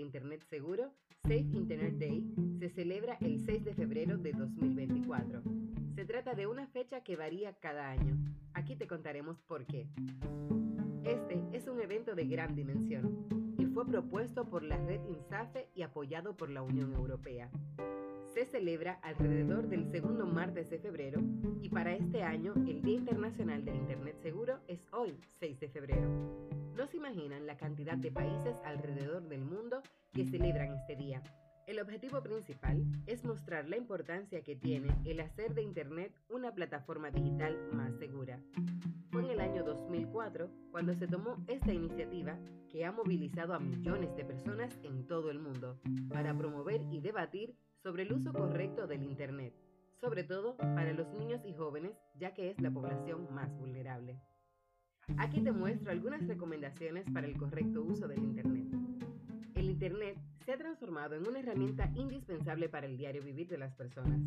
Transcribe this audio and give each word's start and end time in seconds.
Internet 0.00 0.42
Seguro, 0.48 0.92
Safe 1.22 1.46
Internet 1.52 1.94
Day, 1.98 2.24
se 2.58 2.68
celebra 2.70 3.16
el 3.20 3.40
6 3.40 3.64
de 3.64 3.74
febrero 3.74 4.18
de 4.18 4.32
2024. 4.32 5.42
Se 5.94 6.04
trata 6.04 6.34
de 6.34 6.46
una 6.46 6.66
fecha 6.68 7.02
que 7.02 7.16
varía 7.16 7.54
cada 7.54 7.90
año. 7.90 8.16
Aquí 8.54 8.76
te 8.76 8.86
contaremos 8.86 9.40
por 9.42 9.66
qué. 9.66 9.88
Este 11.04 11.42
es 11.52 11.66
un 11.68 11.80
evento 11.80 12.14
de 12.14 12.26
gran 12.26 12.54
dimensión 12.54 13.26
y 13.58 13.66
fue 13.66 13.86
propuesto 13.86 14.44
por 14.48 14.62
la 14.62 14.76
red 14.76 15.00
INSAFE 15.08 15.68
y 15.74 15.82
apoyado 15.82 16.36
por 16.36 16.50
la 16.50 16.62
Unión 16.62 16.92
Europea. 16.94 17.50
Se 18.38 18.46
celebra 18.46 19.00
alrededor 19.02 19.66
del 19.66 19.90
segundo 19.90 20.24
martes 20.24 20.70
de 20.70 20.78
febrero 20.78 21.20
y 21.60 21.70
para 21.70 21.96
este 21.96 22.22
año 22.22 22.54
el 22.68 22.82
Día 22.82 22.94
Internacional 22.94 23.64
del 23.64 23.74
Internet 23.74 24.16
Seguro 24.22 24.60
es 24.68 24.86
hoy, 24.92 25.18
6 25.40 25.58
de 25.58 25.68
febrero. 25.68 26.08
No 26.76 26.86
se 26.86 26.98
imaginan 26.98 27.48
la 27.48 27.56
cantidad 27.56 27.96
de 27.96 28.12
países 28.12 28.54
alrededor 28.64 29.28
del 29.28 29.44
mundo 29.44 29.82
que 30.12 30.24
celebran 30.24 30.72
este 30.72 30.94
día. 30.94 31.20
El 31.66 31.80
objetivo 31.80 32.22
principal 32.22 32.80
es 33.08 33.24
mostrar 33.24 33.68
la 33.68 33.76
importancia 33.76 34.40
que 34.44 34.54
tiene 34.54 34.96
el 35.04 35.18
hacer 35.18 35.52
de 35.54 35.62
Internet 35.62 36.12
una 36.28 36.52
plataforma 36.52 37.10
digital 37.10 37.58
más 37.72 37.92
segura. 37.98 38.38
2004 40.28 40.50
cuando 40.70 40.94
se 40.94 41.06
tomó 41.06 41.36
esta 41.46 41.72
iniciativa 41.72 42.38
que 42.70 42.84
ha 42.84 42.92
movilizado 42.92 43.54
a 43.54 43.58
millones 43.58 44.14
de 44.16 44.24
personas 44.24 44.78
en 44.82 45.06
todo 45.06 45.30
el 45.30 45.38
mundo 45.38 45.80
para 46.08 46.36
promover 46.36 46.82
y 46.90 47.00
debatir 47.00 47.54
sobre 47.82 48.02
el 48.02 48.12
uso 48.12 48.32
correcto 48.32 48.86
del 48.86 49.02
Internet, 49.02 49.54
sobre 50.00 50.24
todo 50.24 50.56
para 50.56 50.92
los 50.92 51.12
niños 51.14 51.40
y 51.44 51.54
jóvenes, 51.54 51.96
ya 52.14 52.34
que 52.34 52.50
es 52.50 52.60
la 52.60 52.70
población 52.70 53.32
más 53.32 53.50
vulnerable. 53.56 54.20
Aquí 55.16 55.40
te 55.40 55.52
muestro 55.52 55.90
algunas 55.90 56.26
recomendaciones 56.26 57.06
para 57.12 57.26
el 57.26 57.36
correcto 57.36 57.82
uso 57.82 58.06
del 58.06 58.22
Internet. 58.22 58.66
El 59.68 59.72
Internet 59.72 60.16
se 60.46 60.52
ha 60.52 60.56
transformado 60.56 61.14
en 61.14 61.28
una 61.28 61.40
herramienta 61.40 61.92
indispensable 61.94 62.70
para 62.70 62.86
el 62.86 62.96
diario 62.96 63.22
vivir 63.22 63.48
de 63.48 63.58
las 63.58 63.74
personas. 63.74 64.18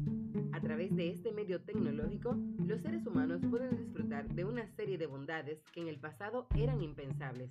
A 0.52 0.62
través 0.62 0.96
de 0.96 1.10
este 1.10 1.32
medio 1.32 1.64
tecnológico, 1.64 2.38
los 2.60 2.80
seres 2.82 3.08
humanos 3.08 3.42
pueden 3.50 3.76
disfrutar 3.76 4.30
de 4.30 4.46
una 4.46 4.68
serie 4.68 5.00
de 5.00 5.08
bondades 5.08 5.64
que 5.74 5.82
en 5.82 5.88
el 5.88 6.00
pasado 6.00 6.46
eran 6.56 6.84
impensables. 6.84 7.50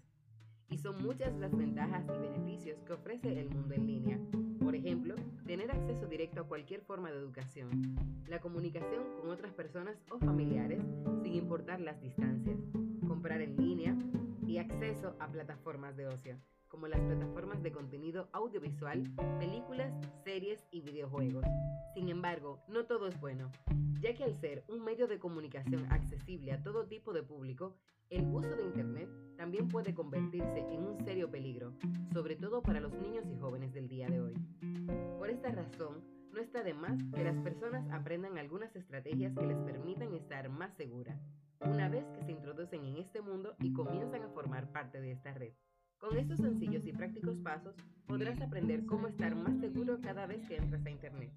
Y 0.68 0.78
son 0.78 1.02
muchas 1.02 1.34
las 1.40 1.50
ventajas 1.50 2.04
y 2.14 2.18
beneficios 2.20 2.80
que 2.84 2.92
ofrece 2.92 3.40
el 3.40 3.50
mundo 3.50 3.74
en 3.74 3.88
línea. 3.88 4.20
Por 4.60 4.76
ejemplo, 4.76 5.16
tener 5.44 5.72
acceso 5.72 6.06
directo 6.06 6.42
a 6.42 6.46
cualquier 6.46 6.82
forma 6.82 7.10
de 7.10 7.18
educación, 7.18 7.96
la 8.28 8.38
comunicación 8.38 9.02
con 9.20 9.30
otras 9.30 9.52
personas 9.52 9.96
o 10.12 10.20
familiares 10.20 10.84
sin 11.24 11.34
importar 11.34 11.80
las 11.80 12.00
distancias, 12.00 12.60
comprar 13.08 13.40
en 13.40 13.56
línea 13.56 13.98
y 14.46 14.58
acceso 14.58 15.16
a 15.18 15.26
plataformas 15.26 15.96
de 15.96 16.06
ocio 16.06 16.38
como 16.70 16.86
las 16.88 17.00
plataformas 17.00 17.62
de 17.62 17.72
contenido 17.72 18.28
audiovisual, 18.32 19.02
películas, 19.38 19.92
series 20.24 20.64
y 20.70 20.80
videojuegos. 20.80 21.44
Sin 21.92 22.08
embargo, 22.08 22.62
no 22.68 22.86
todo 22.86 23.08
es 23.08 23.20
bueno, 23.20 23.50
ya 24.00 24.14
que 24.14 24.24
al 24.24 24.40
ser 24.40 24.64
un 24.68 24.82
medio 24.82 25.06
de 25.06 25.18
comunicación 25.18 25.86
accesible 25.90 26.52
a 26.52 26.62
todo 26.62 26.86
tipo 26.86 27.12
de 27.12 27.22
público, 27.22 27.76
el 28.08 28.24
uso 28.28 28.56
de 28.56 28.62
Internet 28.62 29.08
también 29.36 29.68
puede 29.68 29.94
convertirse 29.94 30.60
en 30.60 30.84
un 30.84 31.04
serio 31.04 31.30
peligro, 31.30 31.74
sobre 32.12 32.36
todo 32.36 32.62
para 32.62 32.80
los 32.80 32.92
niños 32.94 33.24
y 33.28 33.36
jóvenes 33.36 33.72
del 33.72 33.88
día 33.88 34.08
de 34.08 34.20
hoy. 34.20 34.34
Por 35.18 35.28
esta 35.28 35.50
razón, 35.50 36.04
no 36.32 36.40
está 36.40 36.62
de 36.62 36.74
más 36.74 36.96
que 37.12 37.24
las 37.24 37.36
personas 37.38 37.88
aprendan 37.90 38.38
algunas 38.38 38.74
estrategias 38.76 39.34
que 39.36 39.46
les 39.46 39.58
permitan 39.58 40.14
estar 40.14 40.48
más 40.48 40.72
seguras, 40.76 41.20
una 41.60 41.88
vez 41.88 42.04
que 42.14 42.22
se 42.22 42.32
introducen 42.32 42.84
en 42.84 42.96
este 42.96 43.20
mundo 43.20 43.54
y 43.58 43.72
comienzan 43.72 44.22
a 44.22 44.28
formar 44.30 44.70
parte 44.72 45.00
de 45.00 45.12
esta 45.12 45.34
red. 45.34 45.52
Con 46.00 46.16
estos 46.16 46.38
sencillos 46.38 46.86
y 46.86 46.92
prácticos 46.92 47.36
pasos 47.40 47.74
podrás 48.06 48.40
aprender 48.40 48.86
cómo 48.86 49.06
estar 49.06 49.36
más 49.36 49.60
seguro 49.60 50.00
cada 50.00 50.26
vez 50.26 50.40
que 50.48 50.56
entras 50.56 50.84
a 50.86 50.90
Internet. 50.90 51.30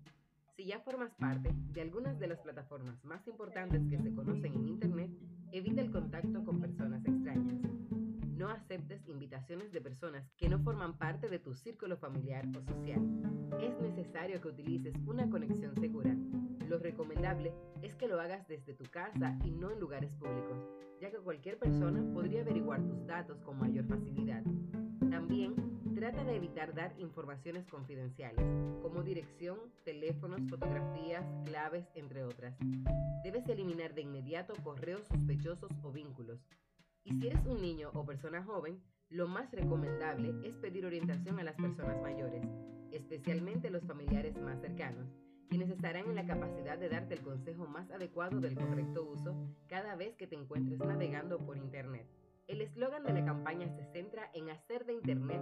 Si 0.56 0.66
ya 0.66 0.80
formas 0.80 1.14
parte 1.16 1.54
de 1.74 1.82
algunas 1.82 2.18
de 2.18 2.28
las 2.28 2.40
plataformas 2.40 3.04
más 3.04 3.28
importantes 3.28 3.82
que 3.90 4.00
se 4.00 4.14
conocen 4.16 4.54
en 4.54 4.70
Internet, 4.70 5.12
evita 5.52 5.82
el 5.82 5.92
contacto 5.92 6.46
con 6.46 6.62
personas 6.62 7.06
extrañas. 7.06 7.62
No 8.38 8.50
aceptes 8.50 9.06
invitaciones 9.10 9.74
de 9.74 9.82
personas 9.82 10.32
que 10.38 10.48
no 10.48 10.60
forman 10.60 10.98
parte 10.98 11.28
de 11.28 11.40
tu 11.40 11.54
círculo 11.54 11.98
familiar 11.98 12.48
o 12.58 12.62
social. 12.62 13.02
Es 13.62 13.78
necesario 13.82 14.40
que 14.40 14.48
utilices 14.48 14.96
una 15.06 15.30
conexión 15.30 15.76
segura. 15.76 16.16
Lo 16.70 16.80
recomendable 16.80 17.54
es 17.82 17.96
que 17.96 18.08
lo 18.08 18.20
hagas 18.20 18.48
desde 18.48 18.74
tu 18.74 18.86
casa 18.86 19.38
y 19.44 19.52
no 19.52 19.72
en 19.72 19.80
lugares 19.80 20.12
públicos, 20.14 20.58
ya 21.02 21.12
que 21.12 21.18
cualquier 21.18 21.60
persona 21.60 22.02
podría 22.14 22.42
averiguar 22.42 22.82
tus 22.88 23.06
datos 23.06 23.42
con 23.42 23.60
mayor 23.60 23.86
facilidad. 23.86 24.23
De 26.34 26.38
evitar 26.38 26.74
dar 26.74 26.96
informaciones 26.98 27.68
confidenciales, 27.68 28.44
como 28.82 29.04
dirección, 29.04 29.60
teléfonos, 29.86 30.42
fotografías, 30.50 31.24
claves, 31.46 31.86
entre 31.94 32.24
otras. 32.24 32.56
Debes 33.24 33.48
eliminar 33.48 33.94
de 33.94 34.02
inmediato 34.02 34.56
correos 34.64 35.06
sospechosos 35.10 35.70
o 35.84 35.92
vínculos. 35.92 36.40
Y 37.04 37.14
si 37.14 37.28
eres 37.28 37.46
un 37.46 37.62
niño 37.62 37.92
o 37.94 38.04
persona 38.04 38.44
joven, 38.44 38.82
lo 39.10 39.28
más 39.28 39.52
recomendable 39.52 40.34
es 40.44 40.56
pedir 40.56 40.88
orientación 40.88 41.40
a 41.40 41.44
las 41.44 41.56
personas 41.56 42.02
mayores, 42.02 42.42
especialmente 42.92 43.70
los 43.70 43.84
familiares 43.84 44.36
más 44.42 44.60
cercanos, 44.60 45.08
quienes 45.50 45.70
estarán 45.70 46.08
en 46.08 46.16
la 46.16 46.26
capacidad 46.26 46.80
de 46.80 46.90
darte 46.90 47.14
el 47.14 47.22
consejo 47.22 47.68
más 47.68 47.92
adecuado 47.92 48.40
del 48.40 48.56
correcto 48.56 49.06
uso 49.08 49.36
cada 49.68 49.96
vez 49.96 50.16
que 50.16 50.26
te 50.26 50.36
encuentres 50.36 50.80
navegando 50.80 51.38
por 51.38 51.58
Internet. 51.58 52.08
El 52.48 52.60
eslogan 52.62 53.04
de 53.04 53.14
la 53.14 53.24
campaña 53.24 53.70
se 53.70 53.86
centra 53.94 54.30
en 54.34 54.50
hacer 54.50 54.86
de 54.86 54.94
Internet 54.94 55.42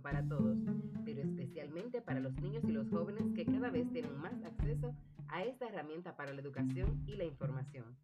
para 0.00 0.26
todos, 0.26 0.58
pero 1.04 1.22
especialmente 1.22 2.00
para 2.00 2.20
los 2.20 2.34
niños 2.40 2.64
y 2.64 2.72
los 2.72 2.88
jóvenes 2.90 3.24
que 3.34 3.44
cada 3.44 3.70
vez 3.70 3.90
tienen 3.92 4.16
más 4.18 4.42
acceso 4.44 4.94
a 5.28 5.44
esta 5.44 5.68
herramienta 5.68 6.16
para 6.16 6.32
la 6.32 6.40
educación 6.40 7.02
y 7.06 7.16
la 7.16 7.24
información. 7.24 7.96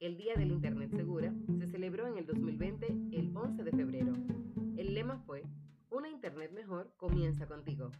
El 0.00 0.16
Día 0.16 0.34
del 0.36 0.52
Internet 0.52 0.92
Segura 0.94 1.34
se 1.58 1.66
celebró 1.66 2.06
en 2.06 2.18
el 2.18 2.26
2020 2.26 2.86
el 3.12 3.36
11 3.36 3.64
de 3.64 3.72
febrero. 3.72 4.12
El 4.76 4.94
lema 4.94 5.18
fue, 5.26 5.42
Una 5.90 6.08
Internet 6.08 6.52
mejor 6.52 6.92
comienza 6.96 7.46
contigo. 7.46 7.90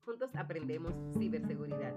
Juntos 0.00 0.34
aprendemos 0.34 0.94
ciberseguridad. 1.18 1.94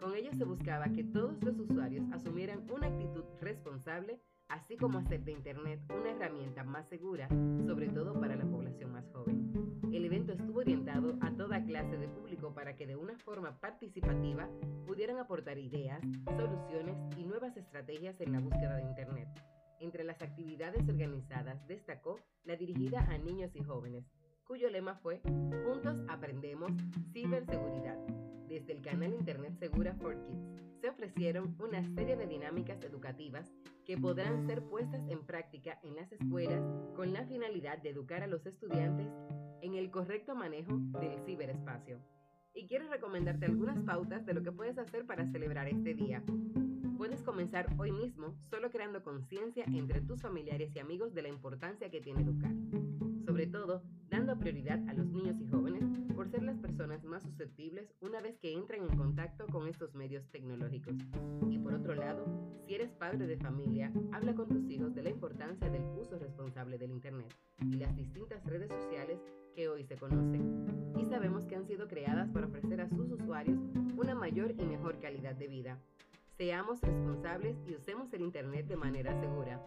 Con 0.00 0.14
ello 0.14 0.32
se 0.32 0.44
buscaba 0.44 0.88
que 0.88 1.04
todos 1.04 1.42
los 1.42 1.58
usuarios 1.58 2.04
asumieran 2.12 2.68
una 2.70 2.88
actitud 2.88 3.24
responsable, 3.40 4.20
así 4.48 4.76
como 4.76 4.98
hacer 4.98 5.24
de 5.24 5.32
Internet 5.32 5.80
una 5.90 6.10
herramienta 6.10 6.64
más 6.64 6.88
segura, 6.88 7.28
sobre 7.66 7.88
todo 7.88 8.18
para 8.18 8.36
la 8.36 8.46
población 8.46 8.92
más 8.92 9.08
joven. 9.12 9.67
El 9.98 10.04
evento 10.04 10.32
estuvo 10.32 10.60
orientado 10.60 11.18
a 11.20 11.32
toda 11.32 11.60
clase 11.64 11.98
de 11.98 12.06
público 12.06 12.54
para 12.54 12.76
que 12.76 12.86
de 12.86 12.94
una 12.94 13.18
forma 13.18 13.58
participativa 13.58 14.48
pudieran 14.86 15.18
aportar 15.18 15.58
ideas, 15.58 16.00
soluciones 16.24 16.96
y 17.16 17.24
nuevas 17.24 17.56
estrategias 17.56 18.20
en 18.20 18.30
la 18.30 18.38
búsqueda 18.38 18.76
de 18.76 18.82
Internet. 18.82 19.28
Entre 19.80 20.04
las 20.04 20.22
actividades 20.22 20.88
organizadas 20.88 21.66
destacó 21.66 22.20
la 22.44 22.54
dirigida 22.54 23.08
a 23.10 23.18
niños 23.18 23.50
y 23.56 23.64
jóvenes, 23.64 24.04
cuyo 24.44 24.70
lema 24.70 24.94
fue 24.94 25.20
Juntos 25.64 25.96
aprendemos 26.08 26.70
ciberseguridad. 27.12 27.98
Desde 28.46 28.74
el 28.74 28.82
canal 28.82 29.12
Internet 29.12 29.58
Segura 29.58 29.94
for 29.94 30.14
Kids 30.14 30.80
se 30.80 30.90
ofrecieron 30.90 31.56
una 31.58 31.82
serie 31.96 32.14
de 32.14 32.28
dinámicas 32.28 32.80
educativas 32.84 33.52
que 33.88 33.96
podrán 33.96 34.46
ser 34.46 34.62
puestas 34.64 35.00
en 35.08 35.24
práctica 35.24 35.80
en 35.82 35.96
las 35.96 36.12
escuelas 36.12 36.62
con 36.94 37.14
la 37.14 37.24
finalidad 37.24 37.78
de 37.78 37.88
educar 37.88 38.22
a 38.22 38.26
los 38.26 38.44
estudiantes 38.44 39.08
en 39.62 39.76
el 39.76 39.90
correcto 39.90 40.34
manejo 40.34 40.76
del 41.00 41.18
ciberespacio. 41.24 41.98
Y 42.52 42.66
quiero 42.66 42.86
recomendarte 42.90 43.46
algunas 43.46 43.82
pautas 43.84 44.26
de 44.26 44.34
lo 44.34 44.42
que 44.42 44.52
puedes 44.52 44.76
hacer 44.76 45.06
para 45.06 45.26
celebrar 45.32 45.68
este 45.68 45.94
día. 45.94 46.22
Puedes 46.98 47.22
comenzar 47.22 47.74
hoy 47.78 47.90
mismo 47.90 48.34
solo 48.50 48.70
creando 48.70 49.02
conciencia 49.02 49.64
entre 49.64 50.02
tus 50.02 50.20
familiares 50.20 50.70
y 50.76 50.80
amigos 50.80 51.14
de 51.14 51.22
la 51.22 51.28
importancia 51.28 51.88
que 51.90 52.02
tiene 52.02 52.20
educar 52.20 52.52
sobre 53.28 53.46
todo 53.46 53.82
dando 54.08 54.38
prioridad 54.38 54.80
a 54.88 54.94
los 54.94 55.06
niños 55.06 55.38
y 55.38 55.46
jóvenes 55.46 55.84
por 56.16 56.30
ser 56.30 56.42
susceptibles 57.22 57.94
una 58.00 58.20
vez 58.20 58.38
que 58.38 58.52
entran 58.52 58.82
en 58.82 58.96
contacto 58.96 59.46
con 59.46 59.68
estos 59.68 59.94
medios 59.94 60.28
tecnológicos. 60.30 60.94
Y 61.50 61.58
por 61.58 61.74
otro 61.74 61.94
lado, 61.94 62.24
si 62.66 62.74
eres 62.74 62.90
padre 62.92 63.26
de 63.26 63.36
familia, 63.36 63.92
habla 64.12 64.34
con 64.34 64.48
tus 64.48 64.68
hijos 64.70 64.94
de 64.94 65.02
la 65.02 65.10
importancia 65.10 65.70
del 65.70 65.82
uso 65.98 66.18
responsable 66.18 66.78
del 66.78 66.90
Internet 66.90 67.34
y 67.60 67.76
las 67.76 67.94
distintas 67.96 68.44
redes 68.44 68.70
sociales 68.70 69.18
que 69.54 69.68
hoy 69.68 69.84
se 69.84 69.96
conocen. 69.96 70.94
Y 70.98 71.04
sabemos 71.06 71.46
que 71.46 71.56
han 71.56 71.66
sido 71.66 71.88
creadas 71.88 72.30
para 72.30 72.46
ofrecer 72.46 72.80
a 72.80 72.88
sus 72.88 73.10
usuarios 73.10 73.58
una 73.96 74.14
mayor 74.14 74.54
y 74.58 74.64
mejor 74.64 74.98
calidad 75.00 75.34
de 75.34 75.48
vida. 75.48 75.78
Seamos 76.36 76.80
responsables 76.80 77.56
y 77.66 77.74
usemos 77.74 78.12
el 78.12 78.22
Internet 78.22 78.66
de 78.66 78.76
manera 78.76 79.18
segura. 79.20 79.60